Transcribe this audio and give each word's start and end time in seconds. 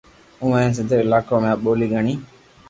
ھون 0.39 0.51
ھين 0.61 0.71
سند 0.77 0.89
ري 0.97 1.03
علاقون 1.07 1.39
۾ 1.43 1.47
آ 1.53 1.61
ٻولي 1.63 1.87
گھڻي 1.95 2.13